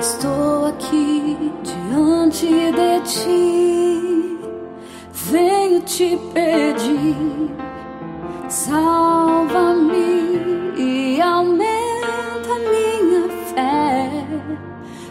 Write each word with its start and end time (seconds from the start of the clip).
Estou 0.00 0.64
aqui 0.64 1.52
diante 1.62 2.46
de 2.72 3.00
ti, 3.04 4.38
venho 5.12 5.82
te 5.82 6.18
pedir, 6.32 7.50
salva-me 8.48 9.92
e 10.78 11.20
aumenta 11.20 12.54
minha 12.70 13.28
fé, 13.52 14.24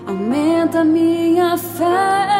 aumenta 0.07 0.83
minha 0.83 1.55
fé. 1.55 2.38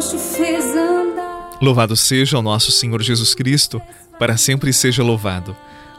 Fez 0.00 0.64
andar. 0.76 1.58
Louvado 1.60 1.96
seja 1.96 2.38
o 2.38 2.42
nosso 2.42 2.70
Senhor 2.70 3.02
Jesus 3.02 3.34
Cristo, 3.34 3.82
para 4.18 4.36
sempre 4.36 4.72
seja 4.72 5.02
louvado. 5.02 5.56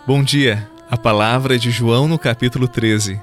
Bom 0.08 0.24
dia, 0.24 0.70
a 0.90 0.98
palavra 0.98 1.56
é 1.56 1.58
de 1.58 1.70
João 1.70 2.08
no 2.08 2.18
capítulo 2.18 2.68
13. 2.68 3.20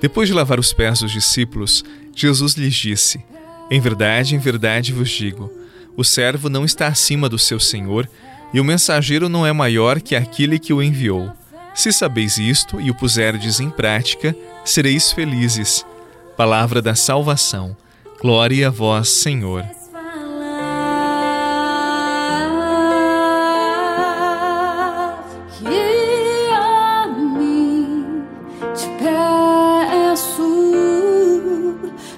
Depois 0.00 0.28
de 0.28 0.34
lavar 0.34 0.58
os 0.58 0.72
pés 0.72 1.00
dos 1.00 1.12
discípulos, 1.12 1.84
Jesus 2.14 2.54
lhes 2.54 2.74
disse: 2.74 3.22
Em 3.70 3.80
verdade, 3.80 4.34
em 4.34 4.38
verdade 4.38 4.92
vos 4.92 5.10
digo: 5.10 5.52
o 5.96 6.04
servo 6.04 6.48
não 6.48 6.64
está 6.64 6.86
acima 6.86 7.28
do 7.28 7.38
seu 7.38 7.60
senhor, 7.60 8.08
e 8.54 8.60
o 8.60 8.64
mensageiro 8.64 9.28
não 9.28 9.46
é 9.46 9.52
maior 9.52 10.00
que 10.00 10.16
aquele 10.16 10.58
que 10.58 10.72
o 10.72 10.82
enviou. 10.82 11.30
Se 11.74 11.92
sabeis 11.92 12.38
isto 12.38 12.80
e 12.80 12.90
o 12.90 12.94
puserdes 12.94 13.60
em 13.60 13.68
prática, 13.68 14.34
sereis 14.64 15.12
felizes. 15.12 15.84
Palavra 16.36 16.80
da 16.80 16.94
salvação. 16.94 17.76
Glória 18.20 18.68
a 18.68 18.70
vós, 18.70 19.08
Senhor. 19.08 19.77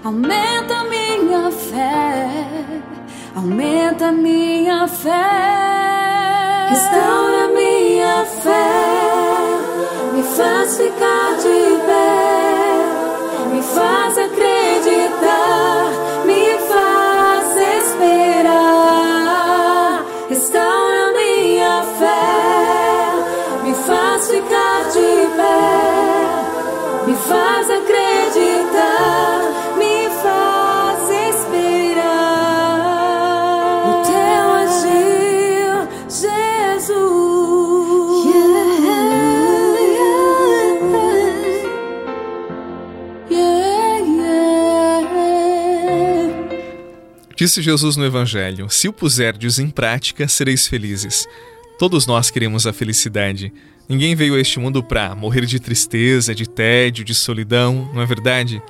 Aumenta 0.04 0.84
minha 0.84 1.50
fé. 1.50 2.80
Aumenta 3.34 4.12
minha 4.12 4.88
fé. 4.88 5.10
Restaura 6.70 7.48
minha 7.48 8.24
fé. 8.24 8.70
Me 10.12 10.22
faz 10.22 10.76
ficar 10.76 11.36
de 11.42 11.78
pé 11.86 11.89
Disse 47.40 47.62
Jesus 47.62 47.96
no 47.96 48.04
Evangelho: 48.04 48.68
Se 48.68 48.86
o 48.86 48.92
puserdes 48.92 49.58
em 49.58 49.70
prática, 49.70 50.28
sereis 50.28 50.66
felizes. 50.66 51.26
Todos 51.78 52.06
nós 52.06 52.30
queremos 52.30 52.66
a 52.66 52.72
felicidade. 52.74 53.50
Ninguém 53.88 54.14
veio 54.14 54.34
a 54.34 54.38
este 54.38 54.58
mundo 54.58 54.82
para 54.82 55.14
morrer 55.14 55.46
de 55.46 55.58
tristeza, 55.58 56.34
de 56.34 56.46
tédio, 56.46 57.02
de 57.02 57.14
solidão, 57.14 57.90
não 57.94 58.02
é 58.02 58.04
verdade? 58.04 58.62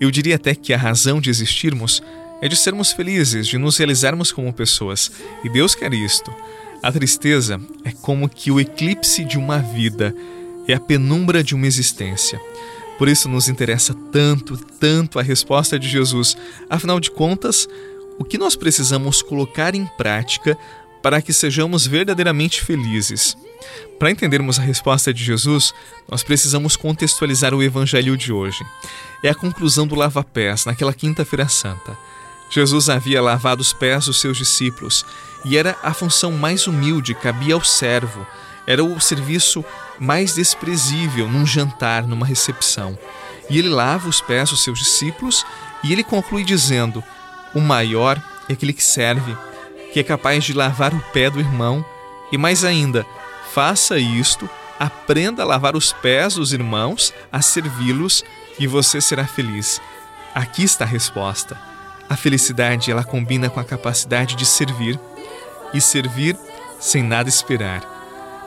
Eu 0.00 0.12
diria 0.12 0.36
até 0.36 0.54
que 0.54 0.72
a 0.72 0.78
razão 0.78 1.20
de 1.20 1.28
existirmos 1.28 2.00
é 2.40 2.46
de 2.46 2.54
sermos 2.54 2.92
felizes, 2.92 3.48
de 3.48 3.58
nos 3.58 3.76
realizarmos 3.78 4.30
como 4.30 4.52
pessoas. 4.52 5.10
E 5.42 5.48
Deus 5.48 5.74
quer 5.74 5.92
isto. 5.92 6.32
A 6.80 6.92
tristeza 6.92 7.60
é 7.84 7.90
como 7.90 8.28
que 8.28 8.48
o 8.48 8.60
eclipse 8.60 9.24
de 9.24 9.36
uma 9.36 9.58
vida, 9.58 10.14
é 10.68 10.74
a 10.74 10.78
penumbra 10.78 11.42
de 11.42 11.52
uma 11.52 11.66
existência. 11.66 12.40
Por 12.96 13.08
isso 13.08 13.28
nos 13.28 13.48
interessa 13.48 13.92
tanto, 14.12 14.56
tanto 14.56 15.18
a 15.18 15.22
resposta 15.22 15.76
de 15.80 15.88
Jesus. 15.88 16.36
Afinal 16.70 17.00
de 17.00 17.10
contas, 17.10 17.68
o 18.18 18.24
que 18.24 18.38
nós 18.38 18.54
precisamos 18.54 19.22
colocar 19.22 19.74
em 19.74 19.86
prática 19.86 20.56
para 21.02 21.20
que 21.20 21.32
sejamos 21.32 21.86
verdadeiramente 21.86 22.62
felizes? 22.62 23.36
Para 23.98 24.10
entendermos 24.10 24.58
a 24.58 24.62
resposta 24.62 25.12
de 25.12 25.22
Jesus, 25.24 25.74
nós 26.08 26.22
precisamos 26.22 26.76
contextualizar 26.76 27.54
o 27.54 27.62
evangelho 27.62 28.16
de 28.16 28.32
hoje. 28.32 28.64
É 29.22 29.30
a 29.30 29.34
conclusão 29.34 29.86
do 29.86 29.94
lava-pés 29.94 30.64
naquela 30.64 30.92
quinta-feira 30.92 31.48
santa. 31.48 31.96
Jesus 32.50 32.88
havia 32.88 33.22
lavado 33.22 33.62
os 33.62 33.72
pés 33.72 34.06
dos 34.06 34.20
seus 34.20 34.36
discípulos 34.36 35.04
e 35.44 35.56
era 35.56 35.76
a 35.82 35.92
função 35.92 36.32
mais 36.32 36.66
humilde, 36.66 37.14
cabia 37.14 37.54
ao 37.54 37.64
servo. 37.64 38.26
Era 38.66 38.82
o 38.84 39.00
serviço 39.00 39.64
mais 39.98 40.34
desprezível 40.34 41.28
num 41.28 41.46
jantar, 41.46 42.06
numa 42.06 42.24
recepção. 42.24 42.98
E 43.50 43.58
ele 43.58 43.68
lava 43.68 44.08
os 44.08 44.20
pés 44.20 44.50
dos 44.50 44.62
seus 44.62 44.78
discípulos 44.78 45.44
e 45.82 45.92
ele 45.92 46.04
conclui 46.04 46.44
dizendo: 46.44 47.02
O 47.54 47.60
maior 47.60 48.20
é 48.48 48.52
aquele 48.52 48.72
que 48.72 48.82
serve, 48.82 49.36
que 49.92 50.00
é 50.00 50.02
capaz 50.02 50.44
de 50.44 50.52
lavar 50.52 50.92
o 50.92 51.00
pé 51.12 51.30
do 51.30 51.38
irmão, 51.38 51.84
e 52.32 52.36
mais 52.36 52.64
ainda, 52.64 53.06
faça 53.52 53.98
isto, 53.98 54.48
aprenda 54.78 55.42
a 55.42 55.46
lavar 55.46 55.76
os 55.76 55.92
pés 55.92 56.34
dos 56.34 56.52
irmãos, 56.52 57.14
a 57.30 57.40
servi-los, 57.40 58.24
e 58.58 58.66
você 58.66 59.00
será 59.00 59.26
feliz. 59.26 59.80
Aqui 60.34 60.64
está 60.64 60.84
a 60.84 60.88
resposta. 60.88 61.56
A 62.08 62.16
felicidade 62.16 62.90
ela 62.90 63.04
combina 63.04 63.48
com 63.48 63.60
a 63.60 63.64
capacidade 63.64 64.34
de 64.34 64.44
servir 64.44 64.98
e 65.72 65.80
servir 65.80 66.36
sem 66.80 67.02
nada 67.02 67.28
esperar. 67.28 67.82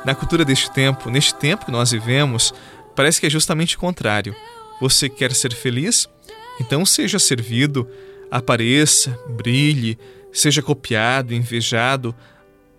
Na 0.05 0.13
cultura 0.13 0.45
deste 0.45 0.69
tempo, 0.71 1.09
neste 1.09 1.33
tempo 1.33 1.65
que 1.65 1.71
nós 1.71 1.91
vivemos, 1.91 2.53
parece 2.95 3.19
que 3.19 3.27
é 3.27 3.29
justamente 3.29 3.75
o 3.75 3.79
contrário. 3.79 4.35
Você 4.79 5.09
quer 5.09 5.33
ser 5.33 5.53
feliz? 5.53 6.07
Então 6.59 6.85
seja 6.85 7.19
servido, 7.19 7.89
apareça, 8.31 9.17
brilhe, 9.29 9.97
seja 10.31 10.61
copiado, 10.61 11.33
invejado, 11.33 12.15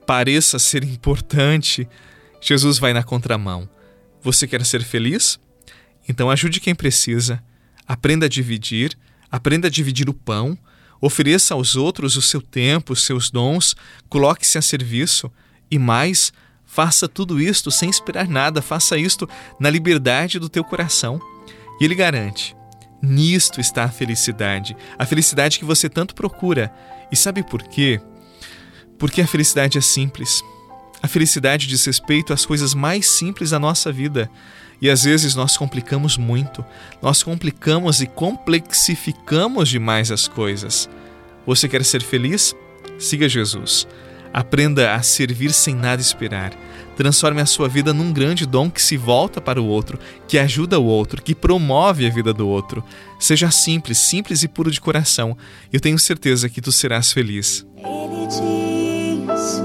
pareça 0.06 0.58
ser 0.58 0.84
importante. 0.84 1.88
Jesus 2.40 2.78
vai 2.78 2.92
na 2.92 3.02
contramão. 3.02 3.68
Você 4.22 4.46
quer 4.46 4.64
ser 4.64 4.82
feliz? 4.82 5.38
Então 6.08 6.30
ajude 6.30 6.60
quem 6.60 6.74
precisa, 6.74 7.42
aprenda 7.86 8.26
a 8.26 8.28
dividir, 8.28 8.96
aprenda 9.30 9.68
a 9.68 9.70
dividir 9.70 10.08
o 10.08 10.14
pão, 10.14 10.58
ofereça 11.00 11.54
aos 11.54 11.76
outros 11.76 12.16
o 12.16 12.22
seu 12.22 12.40
tempo, 12.40 12.92
os 12.92 13.02
seus 13.02 13.30
dons, 13.30 13.76
coloque-se 14.08 14.56
a 14.56 14.62
serviço 14.62 15.30
e 15.70 15.78
mais, 15.78 16.32
faça 16.64 17.06
tudo 17.06 17.40
isto 17.40 17.70
sem 17.70 17.90
esperar 17.90 18.26
nada, 18.26 18.62
faça 18.62 18.96
isto 18.96 19.28
na 19.60 19.68
liberdade 19.68 20.38
do 20.38 20.48
teu 20.48 20.64
coração. 20.64 21.20
E 21.80 21.84
ele 21.84 21.94
garante: 21.94 22.56
nisto 23.00 23.60
está 23.60 23.84
a 23.84 23.90
felicidade, 23.90 24.76
a 24.98 25.06
felicidade 25.06 25.58
que 25.58 25.64
você 25.64 25.88
tanto 25.88 26.14
procura. 26.14 26.72
E 27.10 27.16
sabe 27.16 27.42
por 27.42 27.62
quê? 27.62 28.00
Porque 28.98 29.20
a 29.20 29.26
felicidade 29.26 29.78
é 29.78 29.80
simples. 29.80 30.42
A 31.02 31.06
felicidade 31.06 31.66
diz 31.66 31.84
respeito 31.84 32.32
às 32.32 32.44
coisas 32.44 32.74
mais 32.74 33.08
simples 33.08 33.50
da 33.50 33.58
nossa 33.58 33.92
vida. 33.92 34.30
E 34.80 34.90
às 34.90 35.04
vezes 35.04 35.34
nós 35.34 35.56
complicamos 35.56 36.16
muito, 36.16 36.64
nós 37.02 37.22
complicamos 37.22 38.00
e 38.00 38.06
complexificamos 38.06 39.68
demais 39.68 40.10
as 40.10 40.28
coisas. 40.28 40.88
Você 41.44 41.68
quer 41.68 41.84
ser 41.84 42.02
feliz? 42.02 42.54
Siga 42.98 43.28
Jesus. 43.28 43.88
Aprenda 44.32 44.94
a 44.94 45.02
servir 45.02 45.52
sem 45.52 45.74
nada 45.74 46.00
esperar. 46.00 46.52
Transforme 46.98 47.40
a 47.40 47.46
sua 47.46 47.66
vida 47.68 47.94
num 47.94 48.12
grande 48.12 48.44
dom 48.44 48.68
que 48.68 48.82
se 48.82 48.96
volta 48.96 49.40
para 49.40 49.62
o 49.62 49.68
outro, 49.68 50.00
que 50.26 50.36
ajuda 50.36 50.80
o 50.80 50.84
outro, 50.84 51.22
que 51.22 51.32
promove 51.32 52.04
a 52.04 52.10
vida 52.10 52.34
do 52.34 52.48
outro. 52.48 52.82
Seja 53.20 53.52
simples, 53.52 53.98
simples 53.98 54.42
e 54.42 54.48
puro 54.48 54.68
de 54.68 54.80
coração. 54.80 55.38
Eu 55.72 55.78
tenho 55.78 55.96
certeza 55.96 56.48
que 56.48 56.60
tu 56.60 56.72
serás 56.72 57.12
feliz. 57.12 57.64
Ele 57.76 58.26
diz 58.26 59.62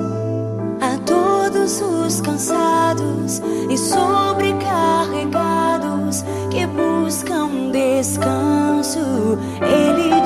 a 0.80 0.96
todos 1.00 1.82
os 1.82 2.22
cansados 2.22 3.42
e 3.68 3.80
sobrecarregados 3.80 6.24
que 6.52 6.68
buscam 6.68 7.72
descanso. 7.72 9.40
Ele 9.60 10.22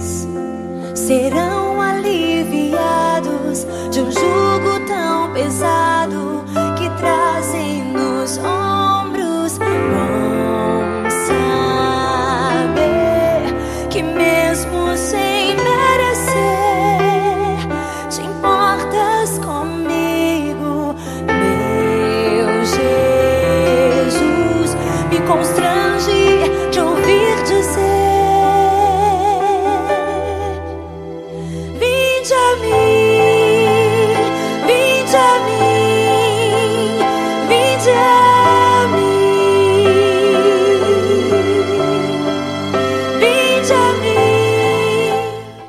diz: 0.00 0.26
serão 0.94 1.65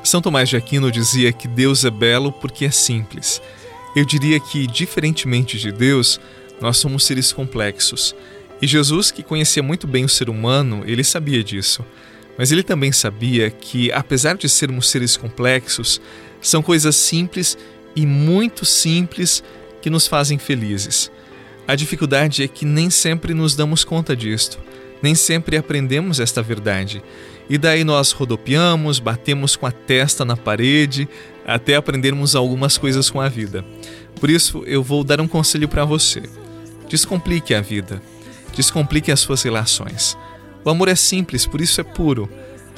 São 0.08 0.22
Tomás 0.22 0.48
de 0.48 0.56
Aquino 0.56 0.90
dizia 0.90 1.30
que 1.34 1.46
Deus 1.46 1.84
é 1.84 1.90
belo 1.90 2.32
porque 2.32 2.64
é 2.64 2.70
simples. 2.70 3.42
Eu 3.94 4.06
diria 4.06 4.40
que, 4.40 4.66
diferentemente 4.66 5.58
de 5.58 5.70
Deus, 5.70 6.18
nós 6.62 6.78
somos 6.78 7.04
seres 7.04 7.30
complexos. 7.30 8.14
E 8.62 8.66
Jesus, 8.66 9.10
que 9.10 9.22
conhecia 9.22 9.62
muito 9.62 9.86
bem 9.86 10.06
o 10.06 10.08
ser 10.08 10.30
humano, 10.30 10.82
ele 10.86 11.04
sabia 11.04 11.44
disso. 11.44 11.84
Mas 12.38 12.50
ele 12.50 12.62
também 12.62 12.90
sabia 12.90 13.50
que, 13.50 13.92
apesar 13.92 14.38
de 14.38 14.48
sermos 14.48 14.88
seres 14.88 15.14
complexos, 15.14 16.00
são 16.40 16.62
coisas 16.62 16.96
simples 16.96 17.58
e 17.94 18.06
muito 18.06 18.64
simples 18.64 19.44
que 19.82 19.90
nos 19.90 20.06
fazem 20.06 20.38
felizes. 20.38 21.12
A 21.66 21.74
dificuldade 21.74 22.42
é 22.42 22.48
que 22.48 22.64
nem 22.64 22.88
sempre 22.88 23.34
nos 23.34 23.54
damos 23.54 23.84
conta 23.84 24.16
disto, 24.16 24.58
nem 25.02 25.14
sempre 25.14 25.58
aprendemos 25.58 26.18
esta 26.18 26.40
verdade. 26.40 27.02
E 27.48 27.56
daí 27.56 27.82
nós 27.82 28.12
rodopiamos, 28.12 28.98
batemos 28.98 29.56
com 29.56 29.66
a 29.66 29.72
testa 29.72 30.24
na 30.24 30.36
parede, 30.36 31.08
até 31.46 31.76
aprendermos 31.76 32.36
algumas 32.36 32.76
coisas 32.76 33.08
com 33.08 33.20
a 33.20 33.28
vida. 33.28 33.64
Por 34.20 34.28
isso, 34.28 34.62
eu 34.66 34.82
vou 34.82 35.02
dar 35.02 35.20
um 35.20 35.28
conselho 35.28 35.68
para 35.68 35.84
você. 35.84 36.22
Descomplique 36.88 37.54
a 37.54 37.60
vida. 37.60 38.02
Descomplique 38.54 39.10
as 39.10 39.20
suas 39.20 39.42
relações. 39.42 40.16
O 40.64 40.70
amor 40.70 40.88
é 40.88 40.94
simples, 40.94 41.46
por 41.46 41.60
isso 41.60 41.80
é 41.80 41.84
puro. 41.84 42.28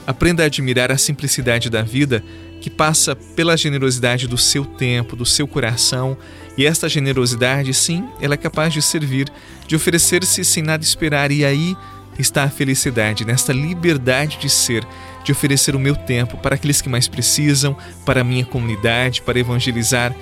Aprenda 0.07 0.43
a 0.43 0.47
admirar 0.47 0.93
a 0.93 0.99
simplicidade 0.99 1.69
da 1.69 1.83
vida 1.83 2.23
que 2.61 2.71
passa 2.71 3.17
pela 3.17 3.57
generosidade 3.57 4.29
do 4.29 4.37
seu 4.37 4.65
tempo, 4.65 5.17
do 5.17 5.25
seu 5.25 5.49
coração, 5.49 6.17
e 6.57 6.67
esta 6.67 6.89
generosidade, 6.89 7.73
sim, 7.73 8.07
ela 8.21 8.35
é 8.35 8.37
capaz 8.37 8.73
de 8.73 8.83
servir, 8.83 9.29
de 9.67 9.75
oferecer-se 9.75 10.45
sem 10.45 10.63
nada 10.63 10.85
esperar, 10.85 11.33
e 11.33 11.45
aí 11.45 11.75
está 12.19 12.45
a 12.45 12.51
felicidade, 12.51 13.25
nesta 13.25 13.53
liberdade 13.53 14.39
de 14.39 14.51
ser, 14.51 14.87
de 15.25 15.33
oferecer 15.33 15.75
o 15.75 15.81
meu 15.81 15.97
tempo 15.97 16.37
para 16.37 16.55
aqueles 16.55 16.81
que 16.81 16.89
mais 16.89 17.09
precisam, 17.09 17.77
para 18.05 18.21
a 18.21 18.25
minha 18.25 18.45
comunidade, 18.45 19.23
para 19.23 19.39
evangelizar. 19.39 20.15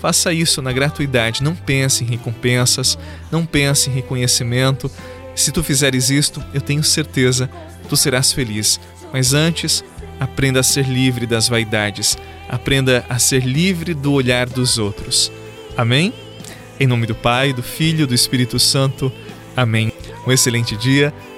Faça 0.00 0.32
isso 0.32 0.62
na 0.62 0.72
gratuidade, 0.72 1.42
não 1.42 1.54
pense 1.54 2.04
em 2.04 2.06
recompensas, 2.06 2.98
não 3.32 3.44
pense 3.44 3.90
em 3.90 3.92
reconhecimento, 3.92 4.90
se 5.38 5.52
tu 5.52 5.62
fizeres 5.62 6.10
isto, 6.10 6.42
eu 6.52 6.60
tenho 6.60 6.82
certeza, 6.82 7.48
tu 7.88 7.96
serás 7.96 8.32
feliz. 8.32 8.80
Mas 9.12 9.34
antes, 9.34 9.84
aprenda 10.18 10.58
a 10.58 10.64
ser 10.64 10.88
livre 10.88 11.26
das 11.26 11.48
vaidades, 11.48 12.18
aprenda 12.48 13.06
a 13.08 13.20
ser 13.20 13.44
livre 13.44 13.94
do 13.94 14.12
olhar 14.12 14.48
dos 14.48 14.78
outros. 14.78 15.30
Amém? 15.76 16.12
Em 16.80 16.88
nome 16.88 17.06
do 17.06 17.14
Pai, 17.14 17.52
do 17.52 17.62
Filho 17.62 18.04
do 18.04 18.14
Espírito 18.14 18.58
Santo. 18.58 19.12
Amém. 19.56 19.92
Um 20.26 20.32
excelente 20.32 20.76
dia 20.76 21.14